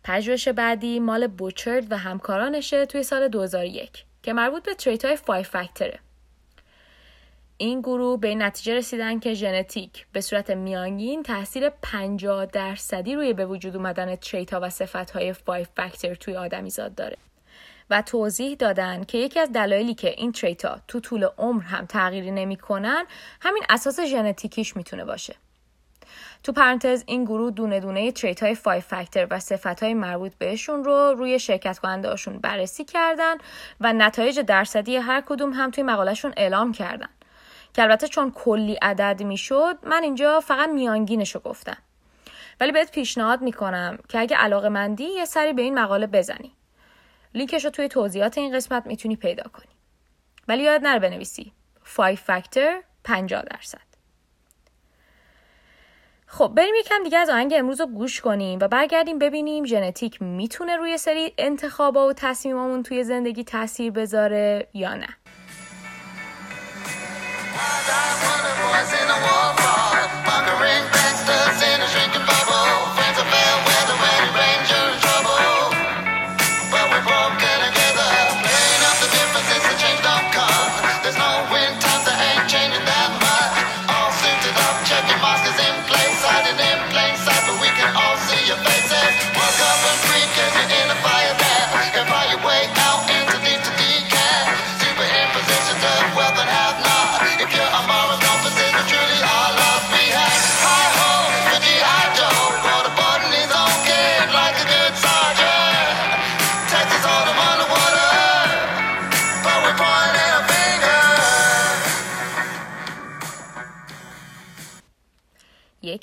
پژوهش 0.05 0.49
بعدی 0.49 1.01
مال 1.01 1.27
بوچرد 1.27 1.93
و 1.93 1.97
همکارانشه 1.97 2.87
توی 2.87 3.03
سال 3.03 3.29
2001 3.29 4.05
که 4.23 4.33
مربوط 4.33 4.63
به 4.63 4.75
تریت 4.75 5.05
های 5.05 5.17
5 5.17 5.45
فاکتوره. 5.45 5.99
این 7.57 7.81
گروه 7.81 8.21
به 8.21 8.35
نتیجه 8.35 8.75
رسیدن 8.75 9.19
که 9.19 9.35
ژنتیک 9.35 10.07
به 10.13 10.21
صورت 10.21 10.51
میانگین 10.51 11.23
تاثیر 11.23 11.69
50 11.69 12.47
درصدی 12.47 13.15
روی 13.15 13.33
به 13.33 13.47
وجود 13.47 13.77
اومدن 13.77 14.17
تریت 14.17 14.53
ها 14.53 14.61
و 14.63 14.71
صفت 14.71 15.11
های 15.11 15.33
5 15.33 15.67
فاکتور 15.77 16.15
توی 16.15 16.37
آدمیزاد 16.37 16.95
داره 16.95 17.17
و 17.91 18.03
توضیح 18.03 18.55
دادن 18.55 19.05
که 19.05 19.19
یکی 19.19 19.41
از 19.41 19.53
دلایلی 19.53 19.95
که 19.95 20.09
این 20.11 20.33
تریت 20.33 20.65
ها 20.65 20.81
تو 20.89 21.01
طول 21.01 21.29
عمر 21.39 21.63
هم 21.63 21.87
تغییری 21.87 22.31
نمی‌کنن 22.31 23.05
همین 23.41 23.63
اساس 23.69 24.01
ژنتیکیش 24.01 24.77
می‌تونه 24.77 25.05
باشه. 25.05 25.35
تو 26.43 26.53
پرانتز 26.53 27.05
این 27.07 27.25
گروه 27.25 27.51
دونه 27.51 27.81
دونه 27.81 28.13
تریت 28.13 28.43
های 28.43 28.55
5 28.55 28.83
فاکتور 28.83 29.27
و 29.31 29.39
صفت 29.39 29.83
های 29.83 29.95
مربوط 29.95 30.33
بهشون 30.39 30.85
رو 30.85 31.15
روی 31.19 31.39
شرکت 31.39 31.79
کننده 31.79 32.15
بررسی 32.43 32.85
کردن 32.85 33.37
و 33.81 33.93
نتایج 33.93 34.41
درصدی 34.41 34.97
هر 34.97 35.21
کدوم 35.21 35.53
هم 35.53 35.71
توی 35.71 35.85
مقالهشون 35.85 36.33
اعلام 36.37 36.73
کردن. 36.73 37.09
که 37.75 37.83
البته 37.83 38.09
چون 38.09 38.31
کلی 38.31 38.75
عدد 38.83 39.23
می‌شد 39.23 39.79
من 39.83 40.03
اینجا 40.03 40.41
فقط 40.41 40.69
میانگینش 40.69 41.35
رو 41.35 41.41
گفتم. 41.41 41.77
ولی 42.61 42.73
بهت 42.73 42.91
پیشنهاد 42.91 43.43
می‌کنم 43.43 43.99
که 44.09 44.21
اگه 44.21 44.37
علاقه 44.37 44.69
مندی 44.69 45.05
یه 45.05 45.25
سری 45.25 45.53
به 45.53 45.63
این 45.63 45.79
مقاله 45.79 46.07
بزنی. 46.07 46.53
لینکش 47.35 47.65
رو 47.65 47.71
توی 47.71 47.89
توضیحات 47.89 48.39
این 48.39 48.57
قسمت 48.57 48.87
می‌تونی 48.87 49.17
پیدا 49.17 49.43
کنی. 49.43 49.73
ولی 50.49 50.63
یاد 50.63 50.81
نره 50.83 50.99
بنویسی. 50.99 51.53
5 51.97 52.19
فاکتور 52.19 52.83
50 53.05 53.43
درصد. 53.43 53.91
خب 56.27 56.53
بریم 56.57 56.75
یکم 56.81 57.03
دیگه 57.05 57.19
از 57.19 57.31
آهنگ 57.31 57.55
امروز 57.57 57.81
رو 57.81 57.87
گوش 57.87 58.21
کنیم 58.21 58.59
و 58.63 58.69
برگردیم 58.69 59.19
ببینیم 59.19 59.65
ژنتیک 59.65 60.23
می‌تونه 60.23 60.77
روی 60.77 60.99
سری 60.99 61.35
انتخابا 61.39 62.09
و 62.09 62.13
تصمیمامون 62.13 62.83
توی 62.83 63.05
زندگی 63.05 63.45
تاثیر 63.45 63.93
بذاره 63.93 64.69
یا 64.75 64.95
نه. 64.95 65.09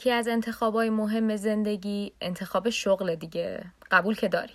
یکی 0.07 0.13
از 0.13 0.27
انتخابای 0.27 0.89
مهم 0.89 1.35
زندگی 1.35 2.13
انتخاب 2.21 2.69
شغل 2.69 3.15
دیگه. 3.15 3.63
قبول 3.91 4.15
که 4.15 4.27
داری. 4.27 4.53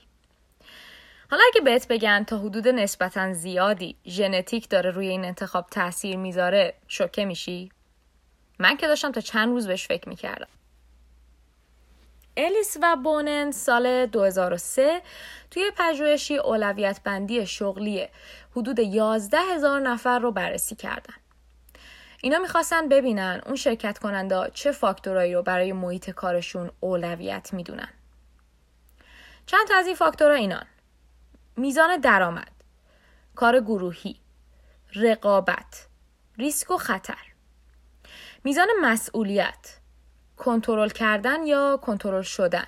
حالا 1.31 1.43
اگه 1.53 1.61
بهت 1.61 1.89
بگن 1.89 2.25
تا 2.25 2.39
حدود 2.39 2.69
نسبتا 2.69 3.33
زیادی 3.33 3.97
ژنتیک 4.07 4.69
داره 4.69 4.91
روی 4.91 5.09
این 5.09 5.25
انتخاب 5.25 5.67
تاثیر 5.71 6.17
می‌ذاره 6.17 6.75
شوکه 6.89 7.25
میشی؟ 7.25 7.71
من 8.59 8.77
که 8.77 8.87
داشتم 8.87 9.13
تا 9.13 9.21
چند 9.21 9.49
روز 9.49 9.67
بهش 9.67 9.87
فکر 9.87 10.09
می‌کردم. 10.09 10.49
الیس 12.37 12.77
و 12.83 12.97
بونن 12.97 13.51
سال 13.51 14.07
2003 14.07 15.03
توی 15.51 15.71
پژوهشی 15.77 16.37
اولویت 16.37 17.01
بندی 17.05 17.47
شغلی 17.47 18.09
حدود 18.57 18.79
11 18.79 19.39
هزار 19.39 19.81
نفر 19.81 20.19
رو 20.19 20.33
بررسی 20.33 20.75
کردن. 20.75 21.15
اینا 22.25 22.39
می‌خواستن 22.39 22.89
ببینن 22.89 23.41
اون 23.47 23.57
شرکت 23.57 23.99
کننده 23.99 24.51
چه 24.55 24.73
فاکتورایی 24.73 25.35
رو 25.35 25.43
برای 25.43 25.73
محیط 25.73 26.11
کارشون 26.11 26.71
اولویت 26.81 27.53
می‌دونن. 27.53 27.89
چند 29.47 29.69
تا 29.69 29.77
از 29.77 29.87
این 29.87 29.95
فاکتورها 29.95 30.35
اینان. 30.35 30.67
میزان 31.57 31.97
درآمد، 31.97 32.53
کار 33.35 33.61
گروهی، 33.61 34.21
رقابت، 34.95 35.87
ریسک 36.39 36.71
و 36.71 36.77
خطر. 36.77 37.19
میزان 38.45 38.69
مسئولیت 38.81 39.79
کنترل 40.37 40.89
کردن 40.89 41.47
یا 41.47 41.77
کنترل 41.83 42.23
شدن 42.23 42.67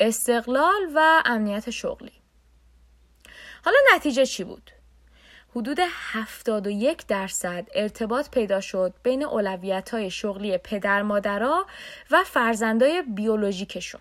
استقلال 0.00 0.90
و 0.94 1.22
امنیت 1.24 1.70
شغلی 1.70 2.22
حالا 3.64 3.76
نتیجه 3.94 4.26
چی 4.26 4.44
بود؟ 4.44 4.70
حدود 5.56 5.78
71 6.12 7.06
درصد 7.06 7.68
ارتباط 7.74 8.30
پیدا 8.30 8.60
شد 8.60 8.94
بین 9.02 9.24
اولویت 9.24 9.90
های 9.90 10.10
شغلی 10.10 10.58
پدر 10.58 11.02
مادرها 11.02 11.66
و 12.10 12.24
فرزندای 12.24 13.02
بیولوژیکشون. 13.02 14.00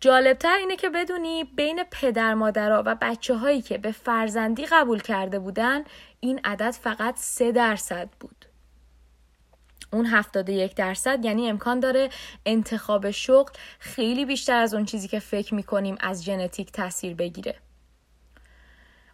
جالبتر 0.00 0.56
اینه 0.56 0.76
که 0.76 0.90
بدونی 0.90 1.44
بین 1.44 1.84
پدر 1.90 2.34
مادرها 2.34 2.82
و 2.86 2.96
بچه 3.00 3.34
هایی 3.34 3.62
که 3.62 3.78
به 3.78 3.92
فرزندی 3.92 4.66
قبول 4.66 5.00
کرده 5.00 5.38
بودن 5.38 5.84
این 6.20 6.40
عدد 6.44 6.70
فقط 6.70 7.14
سه 7.16 7.52
درصد 7.52 8.08
بود. 8.20 8.44
اون 9.92 10.06
71 10.06 10.74
درصد 10.74 11.24
یعنی 11.24 11.50
امکان 11.50 11.80
داره 11.80 12.10
انتخاب 12.46 13.10
شغل 13.10 13.52
خیلی 13.78 14.24
بیشتر 14.24 14.56
از 14.56 14.74
اون 14.74 14.84
چیزی 14.84 15.08
که 15.08 15.18
فکر 15.18 15.54
می‌کنیم 15.54 15.96
از 16.00 16.24
ژنتیک 16.24 16.72
تاثیر 16.72 17.14
بگیره. 17.14 17.54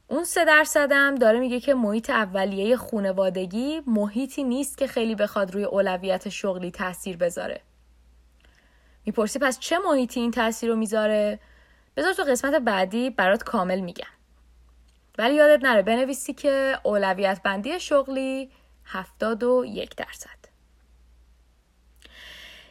اون 0.08 0.24
سه 0.24 0.44
درصدم 0.44 1.14
داره 1.14 1.38
میگه 1.38 1.60
که 1.60 1.74
محیط 1.74 2.10
اولیه 2.10 2.76
خونوادگی 2.76 3.82
محیطی 3.86 4.44
نیست 4.44 4.78
که 4.78 4.86
خیلی 4.86 5.14
بخواد 5.14 5.54
روی 5.54 5.64
اولویت 5.64 6.28
شغلی 6.28 6.70
تاثیر 6.70 7.16
بذاره. 7.16 7.60
می‌پرسی 9.06 9.38
پس 9.38 9.58
چه 9.58 9.78
محیطی 9.78 10.20
این 10.20 10.30
تاثیر 10.30 10.70
رو 10.70 10.76
می‌ذاره؟ 10.76 11.38
بذار 11.96 12.12
تو 12.12 12.22
قسمت 12.22 12.54
بعدی 12.54 13.10
برات 13.10 13.42
کامل 13.42 13.80
میگم. 13.80 14.06
ولی 15.18 15.34
یادت 15.34 15.64
نره 15.64 15.82
بنویسی 15.82 16.32
که 16.32 16.78
اولویت 16.82 17.42
بندی 17.42 17.80
شغلی 17.80 18.50
71 18.84 19.96
درصد. 19.96 20.46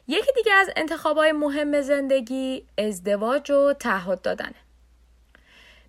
یکی 0.08 0.32
دیگه 0.36 0.54
از 0.54 0.70
انتخابای 0.75 1.32
مهم 1.32 1.82
زندگی 1.82 2.65
ازدواج 2.77 3.51
و 3.51 3.74
تعهد 3.74 4.22
دادنه. 4.22 4.64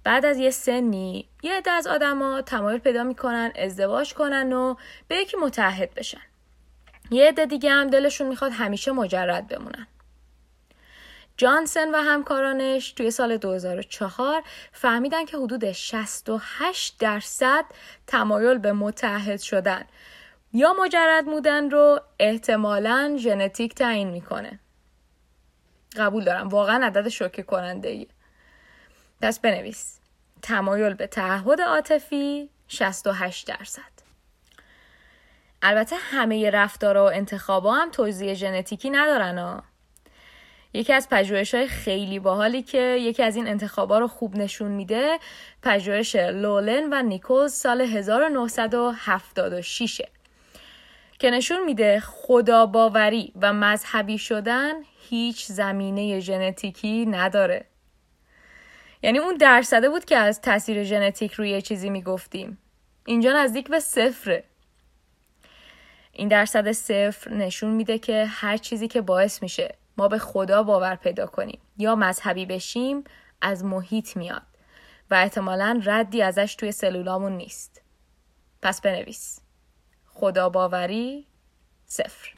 بعد 0.06 0.25
از 0.25 0.38
یه 0.38 0.50
سنی 0.50 1.28
یه 1.42 1.56
عده 1.56 1.70
از 1.70 1.86
آدما 1.86 2.42
تمایل 2.42 2.78
پیدا 2.78 3.02
می‌کنن 3.02 3.52
ازدواج 3.58 4.14
کنن 4.14 4.52
و 4.52 4.75
به 5.08 5.16
یکی 5.16 5.36
متحد 5.36 5.94
بشن. 5.94 6.20
یه 7.10 7.28
عده 7.28 7.46
دیگه 7.46 7.70
هم 7.70 7.90
دلشون 7.90 8.26
می‌خواد 8.26 8.52
همیشه 8.52 8.92
مجرد 8.92 9.48
بمونن. 9.48 9.86
جانسن 11.36 11.94
و 11.94 11.98
همکارانش 11.98 12.92
توی 12.92 13.10
سال 13.10 13.36
2004 13.36 14.42
فهمیدن 14.72 15.25
که 15.25 15.36
حدود 15.36 15.72
68 15.72 16.98
درصد 16.98 17.64
تمایل 18.06 18.58
به 18.58 18.72
متحد 18.72 19.40
شدن 19.40 19.84
یا 20.52 20.75
مجرد 20.82 21.25
بودن 21.25 21.70
رو 21.70 22.00
احتمالا 22.18 23.16
ژنتیک 23.18 23.75
تعیین 23.75 24.10
می‌کنه. 24.10 24.58
قبول 25.96 26.25
دارم 26.25 26.48
واقعا 26.48 26.86
عدد 26.86 27.08
شوکه 27.08 27.42
کننده 27.42 27.88
ایه. 27.88 28.08
پس 29.22 29.38
بنویس 29.38 29.96
تمایل 30.47 30.95
به 30.95 31.07
تعهد 31.07 31.61
عاطفی 31.61 32.50
68 32.69 33.47
درصد. 33.47 33.97
البته 35.62 35.97
همه 35.97 36.50
رفتار 36.50 36.97
و 36.97 37.03
انتخابا 37.03 37.75
هم 37.75 37.91
توضیح 37.91 38.35
ژنتیکی 38.35 38.91
ندارن 38.91 39.38
ها. 39.38 39.62
یکی 40.73 40.93
از 40.93 41.09
پژوهش 41.09 41.55
های 41.55 41.67
خیلی 41.67 42.19
باحالی 42.19 42.62
که 42.62 42.79
یکی 42.79 43.23
از 43.23 43.37
این 43.37 43.49
انتخابا 43.49 43.99
رو 43.99 44.09
خوب 44.09 44.37
نشون 44.37 44.71
میده 44.71 45.19
پژوهش 45.62 46.17
لولن 46.17 46.93
و 46.93 47.02
نیکوز 47.02 47.52
سال 47.52 47.80
1976 47.80 50.02
که 51.19 51.30
نشون 51.30 51.65
میده 51.65 52.00
خدا 52.00 52.67
باوری 52.67 53.32
و 53.43 53.52
مذهبی 53.52 54.19
شدن 54.19 54.73
هیچ 55.09 55.47
زمینه 55.47 56.21
ژنتیکی 56.21 57.06
نداره. 57.06 57.65
یعنی 59.02 59.19
اون 59.19 59.37
درصده 59.37 59.89
بود 59.89 60.04
که 60.04 60.17
از 60.17 60.41
تاثیر 60.41 60.85
ژنتیک 60.85 61.32
روی 61.32 61.63
چیزی 61.63 61.91
می‌گفتیم. 61.91 62.59
اینجا 63.06 63.32
نزدیک 63.32 63.69
به 63.69 63.80
صفره. 63.80 64.45
این 66.13 66.28
درصد 66.28 66.73
صفر 66.73 67.30
نشون 67.30 67.71
میده 67.71 67.99
که 67.99 68.26
هر 68.26 68.56
چیزی 68.56 68.89
که 68.89 69.00
باعث 69.00 69.43
میشه 69.43 69.75
ما 69.97 70.09
به 70.09 70.19
خدا 70.19 70.63
باور 70.63 70.95
پیدا 70.95 71.26
کنیم 71.26 71.59
یا 71.78 71.95
مذهبی 71.95 72.47
بشیم 72.47 73.04
از 73.43 73.65
محیط 73.65 74.17
میاد 74.17 74.43
و 75.11 75.15
احتمالا 75.15 75.80
ردی 75.85 76.23
ازش 76.23 76.54
توی 76.54 76.73
سلولامون 76.73 77.32
نیست. 77.32 77.82
پس 78.63 78.80
بنویس. 78.80 79.41
خدا 80.06 80.49
باوری 80.49 81.26
صفر. 81.87 82.35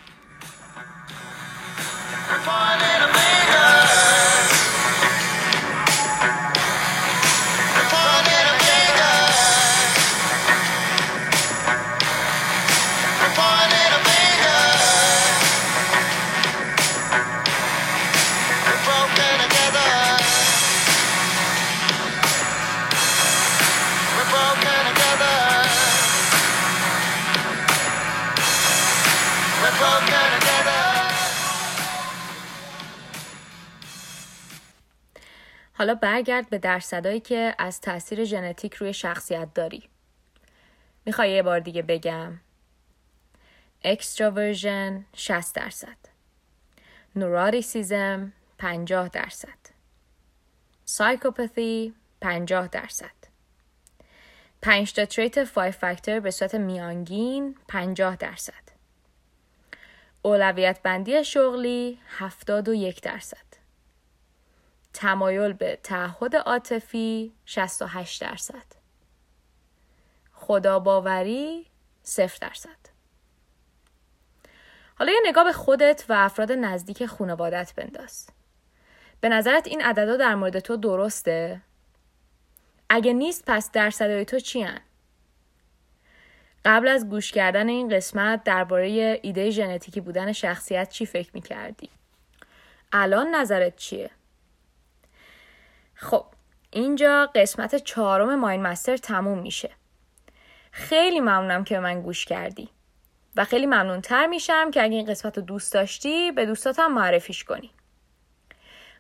حالا 35.89 36.01
برگرد 36.01 36.51
به 36.51 36.59
درصدایی 36.59 37.21
که 37.21 37.55
از 37.59 37.81
تاثیر 37.81 38.25
ژنتیک 38.25 38.75
روی 38.75 38.93
شخصیت 38.93 39.55
داری. 39.55 39.89
می‌خوای 41.05 41.31
یه 41.31 41.43
بار 41.43 41.61
دیگه 41.61 41.83
بگم. 41.83 42.41
extraversion 43.85 45.05
60 45.17 45.55
درصد. 45.55 45.97
neuroticism 47.17 48.33
50 48.59 49.09
درصد. 49.09 49.59
psychopathy 50.85 51.95
50 52.21 52.69
درصد. 52.69 53.19
5 54.63 54.93
تا 54.93 55.05
trait 55.05 55.45
5 55.45 55.75
فاکتور 55.75 56.21
به 56.21 56.31
صورت 56.31 56.55
میانگین 56.55 57.57
50 57.69 58.17
درصد. 58.17 58.69
اولویت 60.23 60.83
بندی 60.83 61.25
شغلی 61.25 61.99
71 62.19 63.03
درصد. 63.03 63.48
تمایل 64.99 65.53
به 65.53 65.79
تعهد 65.83 66.37
عاطفی 66.37 67.33
68 67.45 68.21
درصد. 68.21 68.65
خدا 70.33 70.79
باوری 70.79 71.67
0 72.03 72.39
درصد. 72.41 72.79
حالا 74.95 75.13
یه 75.13 75.21
نگاه 75.27 75.45
به 75.45 75.53
خودت 75.53 76.05
و 76.09 76.13
افراد 76.13 76.53
نزدیک 76.53 77.07
خانوادت 77.07 77.73
بنداز. 77.77 78.27
به 79.21 79.29
نظرت 79.29 79.67
این 79.67 79.83
عددا 79.83 80.17
در 80.17 80.35
مورد 80.35 80.59
تو 80.59 80.77
درسته؟ 80.77 81.61
اگه 82.91 83.13
نیست 83.13 83.45
پس 83.47 83.71
درصدهای 83.73 84.25
تو 84.25 84.39
چی 84.39 84.63
هن؟ 84.63 84.81
قبل 86.65 86.89
از 86.89 87.09
گوش 87.09 87.33
کردن 87.33 87.69
این 87.69 87.89
قسمت 87.89 88.45
درباره 88.45 89.21
ایده 89.23 89.51
ژنتیکی 89.51 90.01
بودن 90.01 90.33
شخصیت 90.33 90.89
چی 90.89 91.07
فکر 91.07 91.31
می‌کردی؟ 91.35 91.91
الان 92.93 93.35
نظرت 93.35 93.77
چیه؟ 93.77 94.11
خب 96.01 96.25
اینجا 96.71 97.31
قسمت 97.35 97.75
چهارم 97.75 98.35
ماین 98.35 98.63
مستر 98.63 98.97
تموم 98.97 99.39
میشه. 99.39 99.71
خیلی 100.73 101.21
ممنونم 101.21 101.65
که 101.65 101.79
من 101.79 102.03
گوش 102.03 102.25
کردی. 102.25 102.69
و 103.37 103.45
خیلی 103.45 103.67
ممنون 103.67 104.01
تر 104.01 104.27
میشم 104.27 104.71
که 104.71 104.83
اگه 104.83 104.97
این 104.97 105.07
قسمت 105.07 105.39
رو 105.39 105.45
دوست 105.45 105.73
داشتی 105.73 106.33
به 106.33 106.47
دوستاتم 106.47 106.93
معرفیش 106.93 107.45
کنی. 107.45 107.71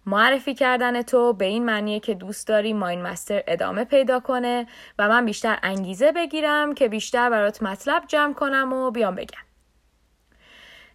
معرفی 0.06 0.54
کردن 0.54 1.02
تو 1.02 1.32
به 1.32 1.44
این 1.44 1.64
معنیه 1.64 2.00
که 2.00 2.14
دوست 2.14 2.48
داری 2.48 2.72
ماین 2.72 3.02
مستر 3.02 3.42
ادامه 3.46 3.84
پیدا 3.84 4.20
کنه 4.20 4.66
و 4.98 5.08
من 5.08 5.24
بیشتر 5.24 5.58
انگیزه 5.62 6.12
بگیرم 6.12 6.74
که 6.74 6.88
بیشتر 6.88 7.30
برات 7.30 7.62
مطلب 7.62 8.04
جمع 8.06 8.34
کنم 8.34 8.72
و 8.72 8.90
بیام 8.90 9.14
بگم. 9.14 9.42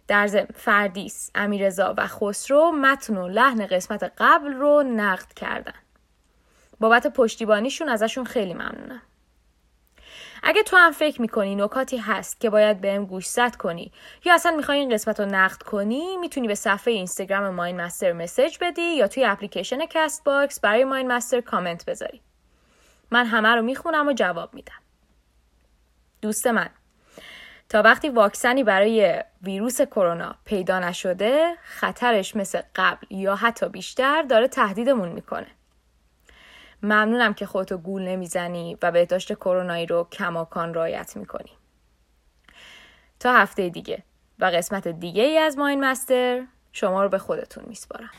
در 0.08 0.26
ضمن 0.26 0.46
فردیس، 0.54 1.30
امیرزا 1.34 1.94
و 1.98 2.06
خسرو 2.06 2.72
متن 2.72 3.16
و 3.16 3.28
لحن 3.28 3.66
قسمت 3.66 4.12
قبل 4.18 4.52
رو 4.52 4.82
نقد 4.82 5.32
کردن. 5.32 5.74
بابت 6.80 7.06
پشتیبانیشون 7.06 7.88
ازشون 7.88 8.24
خیلی 8.24 8.54
ممنونم. 8.54 9.02
اگه 10.42 10.62
تو 10.62 10.76
هم 10.76 10.92
فکر 10.92 11.20
می‌کنی 11.20 11.54
نکاتی 11.54 11.96
هست 11.96 12.40
که 12.40 12.50
باید 12.50 12.80
بهم 12.80 13.04
گوش 13.04 13.26
زد 13.26 13.56
کنی 13.56 13.92
یا 14.24 14.34
اصلا 14.34 14.56
می‌خوای 14.56 14.78
این 14.78 14.94
قسمت 14.94 15.20
رو 15.20 15.26
نقد 15.26 15.62
کنی 15.62 16.16
می‌تونی 16.16 16.48
به 16.48 16.54
صفحه 16.54 16.94
اینستاگرام 16.94 17.54
ماین 17.54 17.80
مستر 17.80 18.12
message 18.12 18.58
بدی 18.60 18.82
یا 18.96 19.08
توی 19.08 19.24
اپلیکیشن 19.24 19.78
Castbox 19.90 20.60
برای 20.60 20.84
ماین 20.84 21.12
مستر 21.12 21.40
کامنت 21.40 21.84
بذاری. 21.84 22.20
من 23.10 23.26
همه 23.26 23.48
رو 23.48 23.62
می‌خونم 23.62 24.08
و 24.08 24.12
جواب 24.12 24.54
میدم. 24.54 24.80
دوست 26.22 26.46
من 26.46 26.68
تا 27.68 27.82
وقتی 27.82 28.08
واکسنی 28.08 28.64
برای 28.64 29.24
ویروس 29.42 29.80
کرونا 29.80 30.34
پیدا 30.44 30.78
نشده 30.78 31.54
خطرش 31.64 32.36
مثل 32.36 32.60
قبل 32.76 33.06
یا 33.10 33.36
حتی 33.36 33.68
بیشتر 33.68 34.22
داره 34.22 34.48
تهدیدمون 34.48 35.08
می‌کنه. 35.08 35.46
ممنونم 36.84 37.34
که 37.34 37.46
خودتو 37.46 37.78
گول 37.78 38.02
نمی‌زنی 38.02 38.78
و 38.82 38.92
بهداشت 38.92 39.34
کرونایی 39.34 39.86
رو 39.86 40.08
کماکان 40.12 40.74
رایت 40.74 41.16
می‌کنی. 41.16 41.50
تا 43.20 43.32
هفته 43.32 43.68
دیگه 43.68 44.02
و 44.38 44.44
قسمت 44.44 44.88
دیگه 44.88 45.22
ای 45.22 45.38
از 45.38 45.58
ماین 45.58 45.84
مستر 45.84 46.46
شما 46.72 47.02
رو 47.02 47.08
به 47.08 47.18
خودتون 47.18 47.64
میسپارم. 47.66 48.10